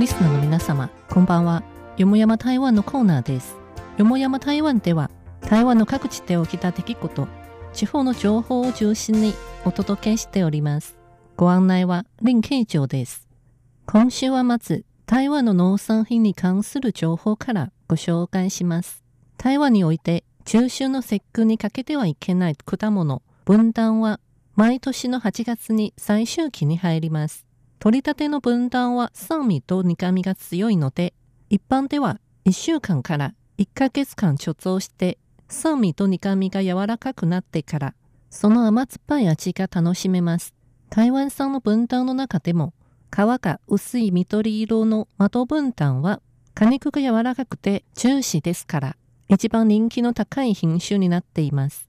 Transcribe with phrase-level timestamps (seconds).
[0.00, 1.62] リスナーの皆様、こんばんは。
[1.98, 3.58] よもやま台湾のコーナーです。
[3.98, 5.10] よもやま台湾では、
[5.42, 7.28] 台湾の各地で起きた出来事、
[7.74, 9.34] 地方の情報を中心に
[9.66, 10.96] お届けしております。
[11.36, 13.28] ご案内は林慶長です。
[13.84, 19.04] 今週はまず、台湾の農産品に関する情報からご紹介します。
[19.36, 24.18] 台湾において、中秋の節句にかけてはいけない果物、分断は
[24.54, 27.49] 毎年の8月に最終期に入ります。
[27.80, 31.14] 取り立ての分断は酸味と苦味が強いので、
[31.48, 35.16] 一般では1週間から1ヶ月間貯蔵して、
[35.48, 37.94] 酸味と苦味が柔らかくなってから、
[38.28, 40.54] その甘酸っぱい味が楽しめます。
[40.90, 42.74] 台湾産の分担の中でも、
[43.10, 46.20] 皮が薄い緑色の的分担は、
[46.52, 48.96] 果肉が柔らかくてジューシーですから、
[49.30, 51.88] 一番人気の高い品種になっています。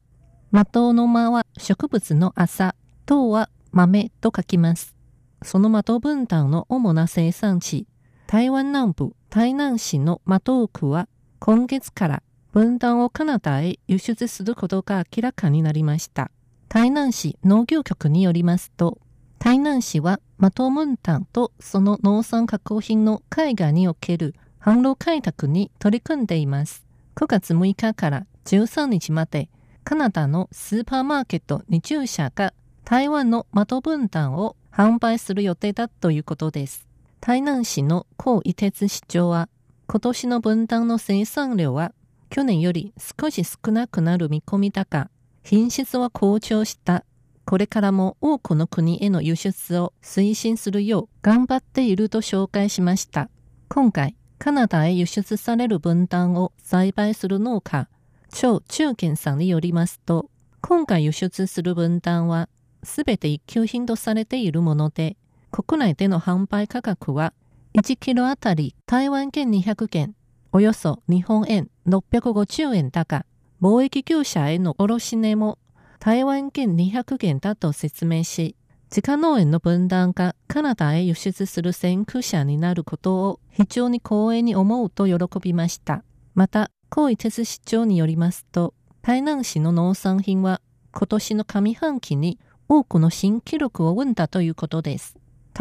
[0.54, 5.01] 的の間は植物の麻、糖は豆と書きます。
[5.44, 7.88] その的分担の主な生産地、
[8.28, 11.08] 台湾南部台南市の的区は
[11.40, 16.32] 今月から分担をカナダへ輸出することが明らかになりました。
[16.70, 19.00] 台南市農業局によりますと、
[19.40, 26.86] 台南市は的分担とその農産加工品の海外における販路開拓に取り組んでいます。
[27.16, 29.50] 9月6日から13日まで、
[29.84, 32.54] カナダのスーパーマーケット20社が
[32.86, 36.88] 台湾の的分担を販売する予定だということです。
[37.20, 39.50] 台南市の高伊鉄市長は、
[39.88, 41.94] 今年の分担の生産量は
[42.30, 45.10] 去年より少し少なくなる見込みだが、
[45.44, 47.04] 品質は好調した。
[47.46, 53.30] これからも多くの国への輸出を推進するよう頑張っていると紹介しました。
[53.68, 57.90] 今回、カナダへ輸出される分担を栽培する農家、
[58.34, 60.30] 超中堅さんによりますと、
[60.62, 62.48] 今回輸出する分担は
[62.84, 65.18] すべて一級品とされているもので、
[65.52, 67.34] 国内での販売価格は
[67.76, 70.14] 1キロあたり台湾券200元、
[70.52, 73.26] およそ日本円650円だが、
[73.62, 75.60] 貿易業者への卸値も
[76.00, 78.56] 台湾券200元だと説明し、
[78.90, 86.04] 自家農園の分断がカナダへ輸出する先駆者になることを非常に光栄に思うと喜びました。
[86.34, 90.60] また、高井鉄市長によりますと、台南市の農産品は
[90.92, 92.38] 今年の上半期に
[92.74, 95.18] 多くの新記録を生んだということです。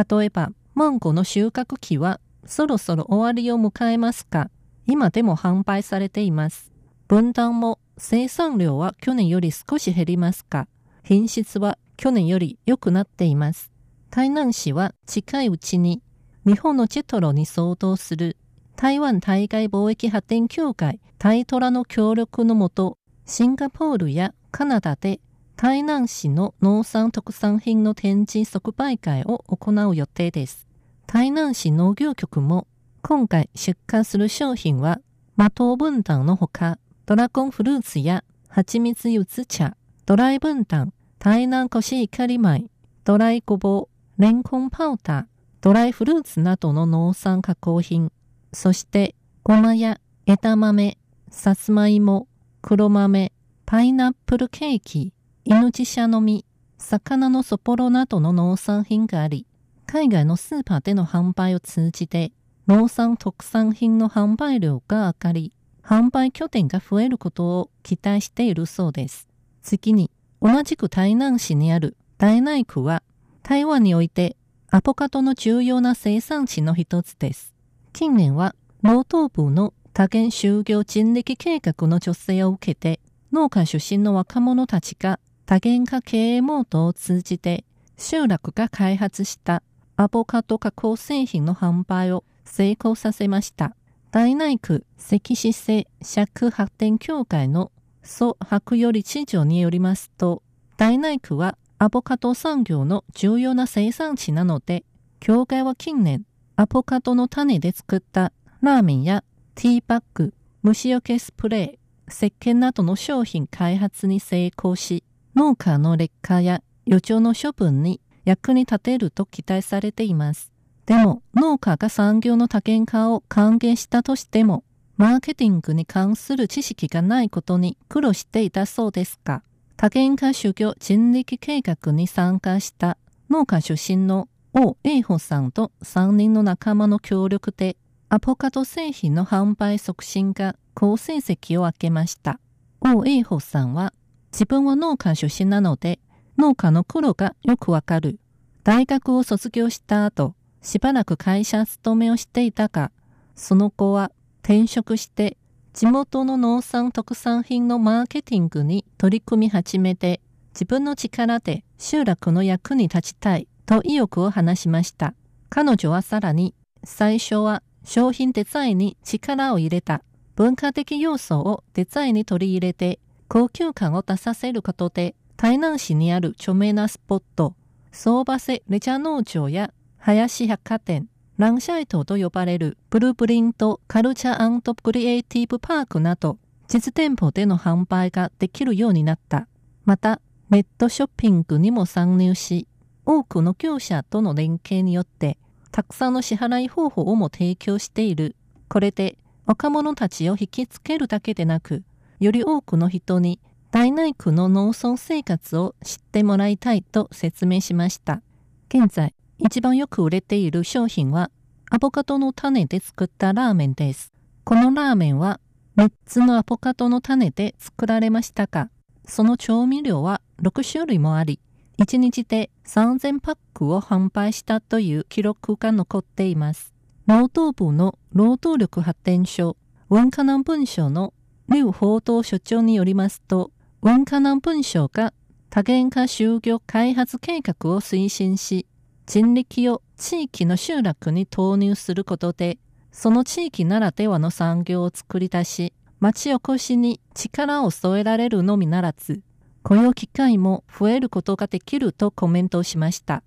[0.09, 4.48] 例えば、マンゴーの収穫期はそろそろ終わりを迎えますが、
[4.87, 6.71] 今でも販売されています。
[7.09, 10.69] 分断も生産量は去年より少し減りますが、
[11.03, 13.72] 品質は去年より良くなっています。
[14.10, 16.04] 台南市は近いうちに
[16.47, 18.37] 日本のチェトロに相当する
[18.77, 25.21] 台湾対外貿易発展協会タイトラの協力のもと、シンガポールやカナダで
[25.62, 30.66] 台南市の農産特産品の展示即売会を行う予定です。
[31.06, 32.66] 台南市農業局も
[33.03, 35.03] 今回出荷する商品は
[35.37, 39.76] 的分担のほかドラゴンフルーツや蜂蜜ゆず茶、
[40.06, 42.71] ドライ分担、台南コシヒカリ米、
[43.04, 45.27] ドライごぼう、レンコンパウダー、
[45.60, 48.10] ドライフルーツなどの農産加工品、
[48.54, 50.97] そしてごまや枝豆、
[51.28, 52.28] さつまいも、
[52.62, 53.31] 黒豆、
[53.66, 55.12] パイナップルケーキ、
[55.45, 56.45] 命車の実、
[56.78, 59.47] 魚のそぼろなどの農産品があり、
[59.87, 62.33] 海外のスーパーでの販売を通じて、
[62.69, 65.53] 農産特産品の販売量が上がり、
[65.83, 69.28] 販売拠点が増えることを期待しているそうです。
[69.62, 70.11] 次に、
[70.43, 73.03] 同じく台南市にある大内区は、
[73.43, 74.37] 台湾において
[74.71, 77.55] アボカドの重要な生産地の一つです。
[77.93, 83.01] 近年は、農東部の多元就業人力計画の助成を受けて、
[83.33, 85.19] 農家出身の若者たちが
[85.50, 87.65] 多元化経営モードを通じて
[87.97, 89.65] 集落が開発した
[89.97, 93.75] アボカド加工製品の販売を成功させました。
[94.12, 97.72] 大内区関市制借発展協会の
[98.05, 100.44] 蘇白頼知事によりますと、
[100.77, 104.84] 大内区はアボカド産業の重要な生産地なので、
[105.19, 109.24] 協会は近年アボカドの種で作ったラーメンや
[109.57, 110.33] ティーバッグ、
[110.63, 115.03] 虫除けスプレー、石鹸などの商品開発に成功し、
[115.34, 120.53] 農家の劣化や予兆の処分に役に立てると期待されています。
[120.86, 124.65] でも農家が産業の多元化を歓迎したとしても、
[124.97, 129.42] マーケティングに関する知識がないことに苦労していたそうですが、
[129.77, 132.98] 多元化修行人力計画に参加した
[133.30, 137.76] 農家出身の王英穂さんと3人の仲間の協力で、
[138.09, 142.41] アボカド製品の販売促進が好成績を上げました。
[142.80, 143.94] 王英穂さんは、
[144.32, 146.00] 自分は農家出身なので、
[146.38, 148.18] 農家の苦労がよくわかる。
[148.65, 152.92] 大学を卒業した後、しばらく会社勤めをしていたが、
[153.34, 154.12] その後は
[154.42, 155.36] 転職して
[155.72, 160.21] 地元の農産特産品のマーケティングに取り組み始めて、
[160.53, 165.15] 自分の力で集落の役に立ちたいと意欲を話しました。
[165.48, 166.54] 彼女はさらに、
[166.84, 170.03] 最初は商品デザインに力を入れた
[170.34, 172.98] 文化的要素をデザインに取り入れて、
[173.32, 177.54] 高級感を出させることで、台南市にある著名なスポット、
[177.92, 189.47] 相場瀬レジャー農場や林百貨店、ランシャイトと呼ばれるブループリントカルチャークリエイティブパークなど実店舗での販売ができるようになった。
[189.84, 192.66] また、ネットショッピングにも参入し、
[193.06, 195.38] 多くの業者との連携によって、
[195.71, 198.34] たくさんの支払い方法をも提供している。
[198.68, 199.16] これで
[199.47, 201.84] 若者たちを引きつけるだけでなく、
[202.21, 203.41] より多くの人に
[203.72, 208.21] 大内区の農村生活を知ってもらいたいと説明しました。
[208.69, 211.31] 現在、一番よく売れている商品は、
[211.71, 214.13] アボカドの種で作ったラーメンです。
[214.45, 215.41] このラーメンは
[215.77, 218.69] 3つのアボカドの種で作られましたが、
[219.07, 221.41] その調味料は6種類もあり、
[221.78, 226.75] 1日で3000パックを販売したという記録が残っています。
[227.07, 229.57] 労働部の労働力発展所
[229.89, 231.15] 文化南文書の
[231.50, 233.50] 劉報道所長によりますと、
[233.82, 235.12] 文化南文書が
[235.50, 238.66] 多元化就業開発計画を推進し、
[239.06, 242.58] 人力を地域の集落に投入することで、
[242.92, 249.20] その地域ならではの産業を作り出し、町おこしに力を添えられるのみならず、
[249.64, 253.24] 雇用機会も増えることができるとコメントしました。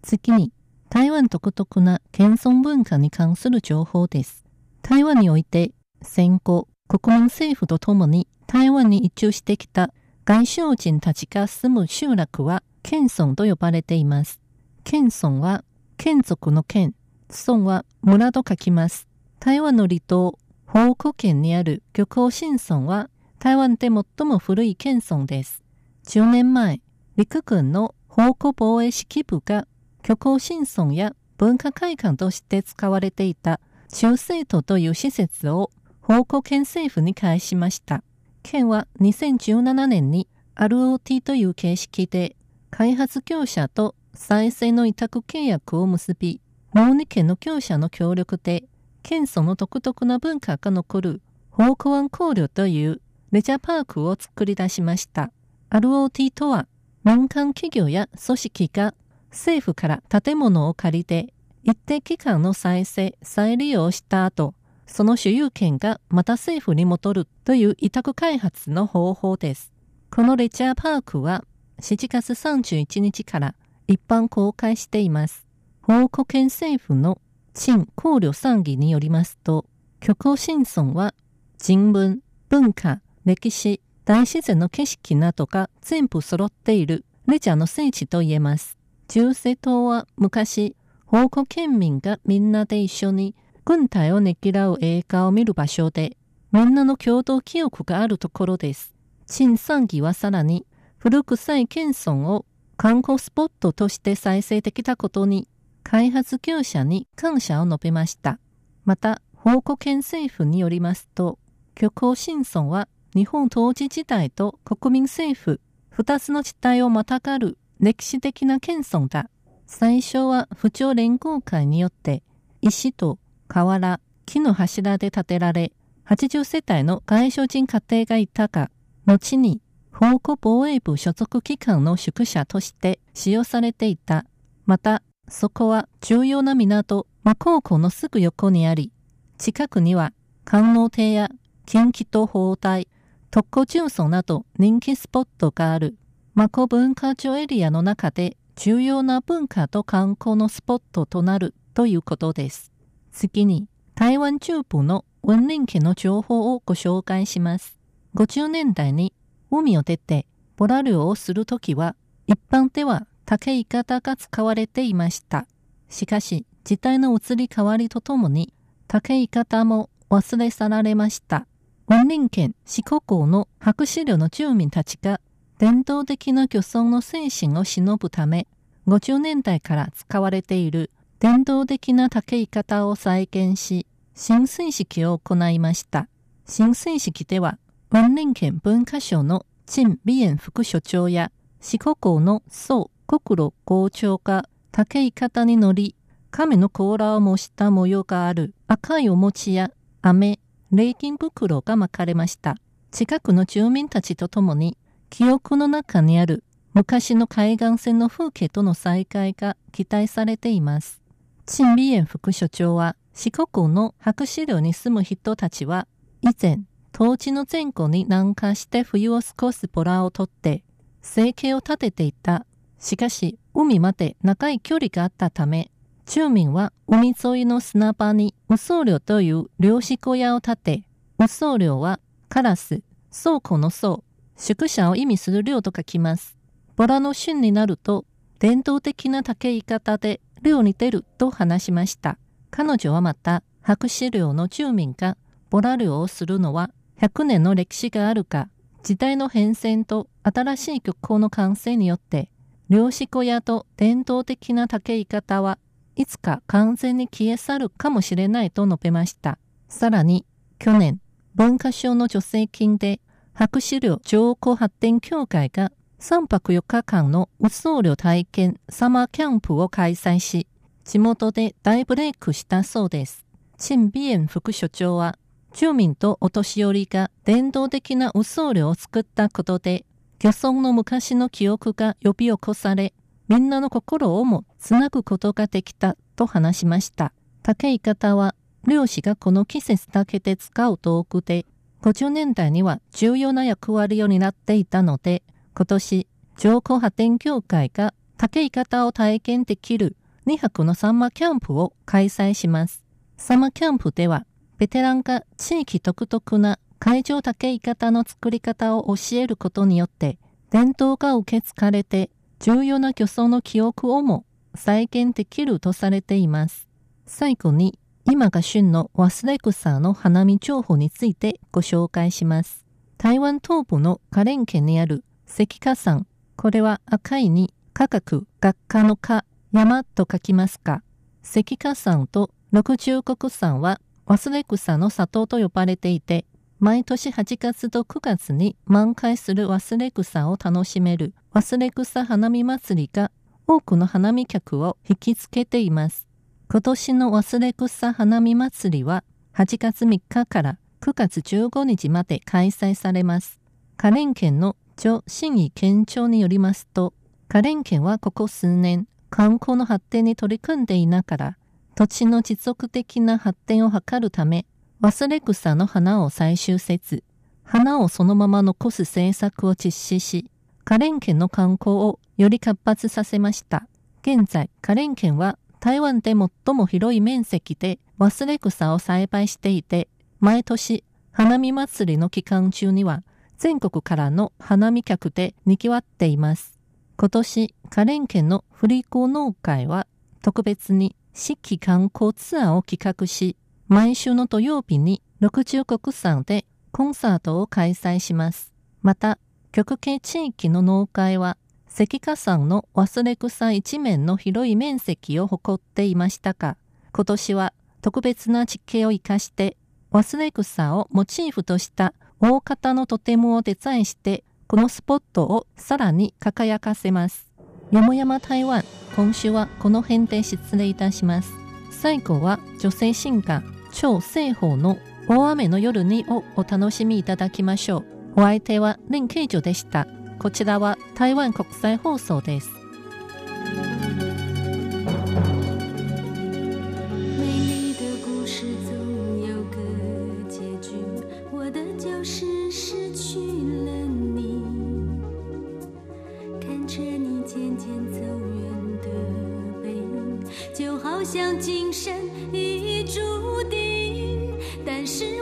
[0.00, 0.50] 次に、
[0.88, 4.46] 台湾独特な謙遜文化に関する情報です。
[4.80, 9.92] 台湾において、戦後、国民政府とともに台湾に移住してきた
[10.24, 14.40] 外省人たちが住む集落は謙遜と呼ばれています。
[14.84, 15.64] 県村は
[15.96, 16.94] 県族の県、
[17.28, 19.08] 村は村と書きます。
[19.40, 25.62] 台湾の離島、宝庫県にある漁港新村は台湾で最も古い県村です。
[26.06, 26.80] 10年前、
[27.16, 29.66] 陸軍の宝庫防衛指揮部が
[30.08, 35.70] 漁港新村や文化会館として使われていた中生徒という施設を
[36.06, 38.04] 宝庫県政府に返しました。
[38.44, 42.36] 県は2017年に ROT という形式で
[42.70, 46.40] 開発業者と再生の委託契約を結び、
[46.72, 48.62] もう2県の業者の協力で、
[49.02, 53.00] 県その独特な文化が残る、宝庫湾考慮という
[53.32, 55.32] レジャーパークを作り出しました。
[55.70, 56.68] ROT とは、
[57.02, 58.94] 民間企業や組織が
[59.32, 64.54] 政府から建物を借りて、一定期間の再生、再利用した後、
[64.86, 69.72] その所有権がまた政府に戻るという委託開発の方法です。
[70.10, 71.44] このレジャーパークは
[71.80, 73.54] 7月31日から
[73.88, 75.46] 一般公開しています。
[75.82, 77.20] 法庫県政府の
[77.54, 79.66] 陳考慮参議によりますと、
[80.00, 81.14] 虚構新村は
[81.58, 88.78] 人文、文化、歴史、大自然の景色などが全部揃っているレジャーの聖地と言えます。
[89.08, 93.34] 中世島は昔、宝庫県民がみんなで一緒に
[93.66, 96.16] 軍隊をねぎらう映画を見る場所で、
[96.52, 98.94] みんなの共同記憶があるところです。
[99.26, 100.64] 陳参議はさらに、
[100.98, 102.46] 古臭い県村を
[102.76, 105.48] 観光スポットとして再生できたことに
[105.82, 108.38] 開発業者に感謝を述べました。
[108.84, 111.40] また、宝庫県政府によりますと、
[111.76, 112.86] 虚構新村は
[113.16, 119.28] 日本統治時代と国民政府、二つの時代をまたがる歴史的な県村だ。
[119.66, 122.22] 最初は府庁連合会によって
[122.60, 125.72] 石と瓦、木の柱で建てられ、
[126.06, 128.70] 80世帯の外所人家庭がいたが、
[129.06, 129.60] 後に
[129.92, 134.26] 宝庫防衛部所属機関の宿舎として使用されていた。
[134.66, 138.92] また、そこは重要な港、魔高校のすぐ横にあり、
[139.38, 140.12] 近くには
[140.44, 141.30] 観音亭や
[141.64, 142.88] 近畿と砲台、
[143.30, 145.96] 特攻重曹など人気スポットがある。
[146.34, 152.70] 魔コ文化庁エリアの中で重要な文化と観光のスポットとなるということです。
[153.16, 157.78] 次に、台湾中部の雲林家の情報をご紹介します。
[158.14, 159.14] 50年代に
[159.50, 160.26] 海を出て
[160.58, 161.96] ボラ漁をするときは、
[162.26, 165.46] 一般では竹いかだが使われていました。
[165.88, 168.52] しかし、時代の移り変わりとともに、
[168.86, 171.46] 竹いかだも忘れ去られました。
[171.88, 175.22] 雲林県四国港の博士寮の住民たちが、
[175.56, 178.46] 伝統的な漁村の精神を忍ぶため、
[178.86, 186.08] 50年代から使われている伝統的な竹いかだを再現し、浸水式を行いました。
[186.46, 187.58] 浸水式では、
[187.88, 195.94] 雲林県文化省の陳美燕副所長や四国港の宋国路校長が竹い方に乗り、
[196.30, 199.70] 亀の甲羅を模した模様がある赤いお餅や
[200.02, 200.38] 飴、
[200.70, 202.56] 礼金袋が巻かれました。
[202.90, 204.76] 近くの住民たちと共に、
[205.08, 206.44] 記憶の中にある
[206.74, 211.05] 昔の海岸線の風景との再会が期待されています。
[211.46, 215.86] 陳美園副所長は、四国の博士寮に住む人たちは、
[216.20, 220.64] 以前、当地の前後に南下して冬を過ごすボラを取って、
[221.02, 222.44] 生計を立てていた。
[222.80, 225.70] しかし、海まで長い距離があったため、
[226.04, 230.82] 住民は海沿いの砂場にウソ漁という漁師小屋を建て、
[231.20, 234.02] ウソ漁はカラス、倉庫の倉、
[234.36, 236.36] 宿舎を意味する漁と書きます。
[236.74, 238.04] ボラの旬になると、
[238.40, 242.18] 伝統的な竹い方で漁に出ると話しました。
[242.50, 245.16] 彼女はまた、博士寮の住民が
[245.50, 248.48] ボラ漁をするのは100年の歴史があるか、
[248.82, 252.30] 時代の変遷と新しい漁港の完成によって、
[252.68, 255.58] 漁師小屋と伝統的な竹い方は
[255.96, 259.38] いつか完全に消え去るかもしれないと述べました。
[259.68, 260.24] さらに、
[260.58, 261.00] 去年、
[261.34, 263.00] 文化省の助成金で
[263.34, 270.46] 博士寮情報発展協会が3泊4日間のう送料体験サマーキャンプを開催し、
[270.84, 273.24] 地元で大ブレイクしたそうです。
[273.58, 275.18] 陳美園副所長は、
[275.54, 279.86] 住民とお年寄りが伝統的なう送料を作ったことで、
[280.22, 282.92] 漁村の昔の記憶が呼び起こされ、
[283.28, 287.12] みんなの心をもつなぐことができたと話しました。
[287.42, 288.34] 竹井方は、
[288.68, 291.46] 漁師がこの季節だけで使う道具で、
[291.82, 295.22] 50年代には重要な役割を担っていたので、
[295.58, 299.96] 今年、情報発展協会が竹い方を体験できる
[300.26, 302.84] 2泊のサンマキャンプを開催します。
[303.16, 304.26] サンマキャンプでは、
[304.58, 310.18] ベテランが地域独特な海上竹い方の作り方を教えることによって、
[310.50, 316.68] 伝統が受け継がれて、重要な漁村の記憶をも再現できるとされています。
[317.06, 322.66] 最後に、今が旬の忘れ草の花見情報についてご紹介します。
[322.98, 326.06] 台湾東部の花蓮県にある石化山。
[326.36, 330.82] これは赤いに科学、学科の科、山と書きますか？
[331.22, 336.24] 石化山と六十国山は忘れ草の里と呼ばれていて、
[336.58, 343.10] 毎年8月と9月に満開する忘れ草を楽しめる忘れ草花見祭りが
[343.46, 346.06] 多くの花見客を引きつけています。
[346.48, 349.04] 今年の忘れ草花見祭りは
[349.34, 353.38] 8月3日から9月15日まで開催されます。
[353.76, 356.92] カレン県の著新義県庁によりますと、
[357.28, 361.38] カレン県はここ数年、観光の発展に取り組んでいながら、
[361.74, 364.44] 土地の持続的な発展を図るため、
[364.82, 367.04] 忘れ草の花を採集せず、
[367.42, 370.30] 花をそのまま残す政策を実施し、
[370.64, 373.66] カレン県の観光をより活発させました。
[374.02, 379.88] 現在、カレン県は台湾で最も広い面積で忘れ草を栽培していて、
[380.20, 383.02] 毎年花見祭りの期間中には
[383.38, 386.58] 全国からの花見客で賑わっています。
[386.96, 389.86] 今年、カレン県の振り子農会は
[390.22, 393.36] 特別に四季観光ツアーを企画し、
[393.68, 398.52] 毎週の土曜日に60国産でコンサートを開催します。
[398.82, 399.18] また、
[399.52, 401.36] 極系地域の農会は
[401.68, 406.56] 石化山の忘れ草一面の広い面積を誇っていましたが、
[406.92, 407.52] 今年は
[407.82, 409.56] 特別な地形を生かして
[409.92, 417.32] 忘れ草をモチーフとした大型のトテムをデザインしてこのスポットをさらに輝かせます。
[417.70, 421.32] よもやま台湾、今週はこの辺で失礼いたします。
[421.70, 428.20] 最後は女性シンガー、超西方の大雨の夜にをお楽しみいただきましょう。
[428.20, 429.86] お相手は林慶女でした。
[430.18, 432.48] こちらは台湾国際放送です。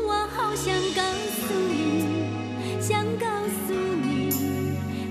[0.07, 1.03] 我好想告
[1.41, 3.27] 诉你想告
[3.67, 4.29] 诉你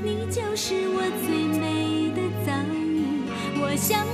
[0.04, 3.26] 你就是我最美的造影
[3.62, 4.06] 我想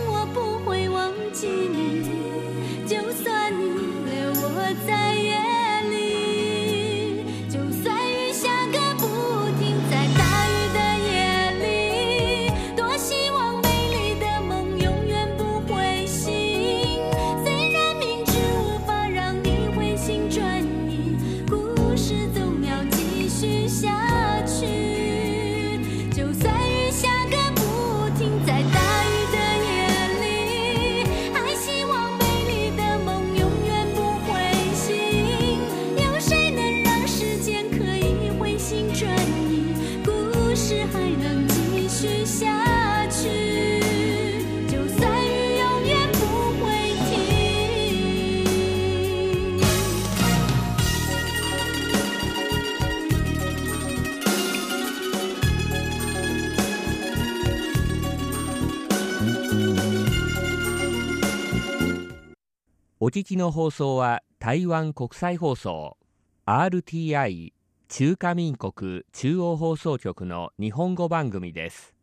[63.10, 65.98] 聞きの放送は台湾国際放送
[66.46, 67.54] RTI
[67.88, 71.96] 中華民国中央放送局の日本語番組です。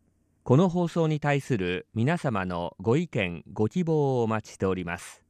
[0.42, 5.22] この放送に対する皆様のご意見ご希望をお待ちしております。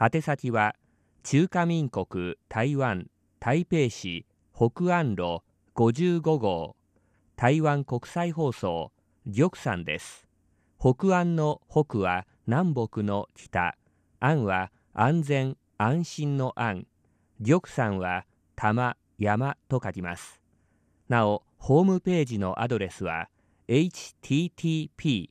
[0.00, 0.74] 宛先は
[1.22, 3.08] 中華民国台湾
[3.40, 4.24] 台北市
[4.54, 5.42] 北安路
[5.74, 6.76] 55号
[7.36, 8.90] 台湾国際放送
[9.26, 10.26] 玉山です。
[10.78, 13.76] 北安の北は南北の北
[14.18, 16.86] 安は安全安心の安。
[17.42, 20.40] 玉山は玉山と書きます。
[21.08, 23.28] なおホームページのアドレスは
[23.68, 25.28] http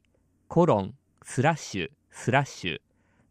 [0.48, 2.80] コロンスラッシュスラッシュ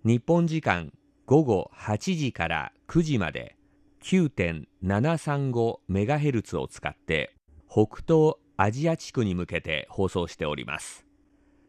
[0.03, 0.91] 日本時間
[1.27, 3.55] 午後8時から9時まで
[4.03, 7.35] 9.735MHz を使って
[7.69, 11.05] 北東アジア地区に向けて放送しております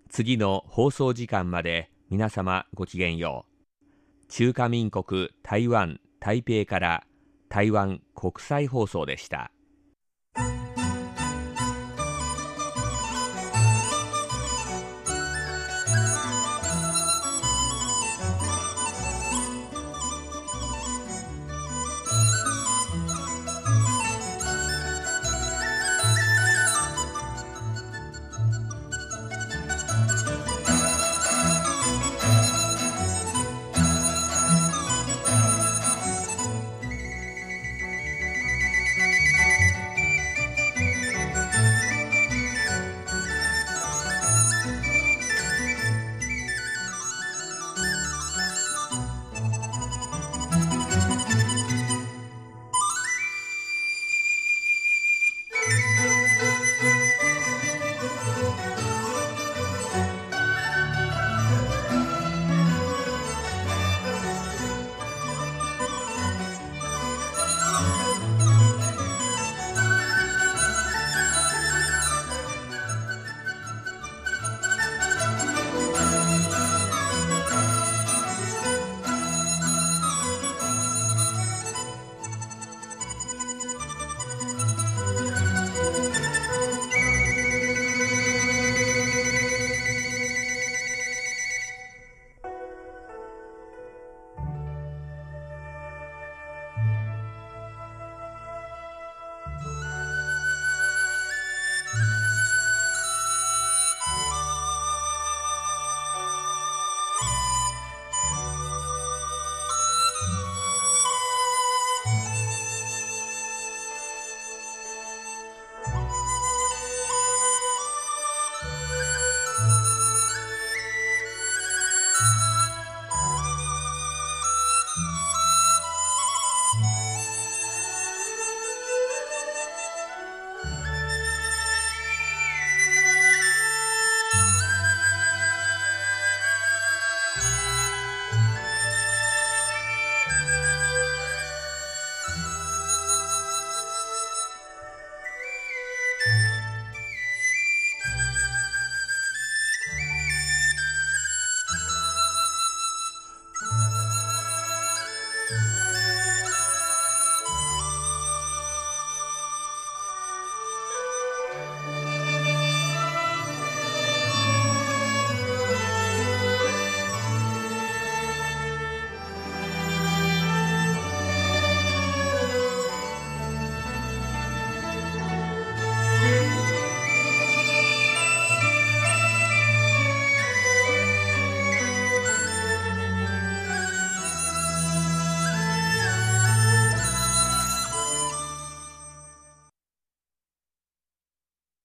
[0.09, 3.51] 次の放送時間まで皆様ごきげんよう
[4.31, 7.05] 中華民国台湾台北から
[7.51, 9.53] 台湾国際放送でした。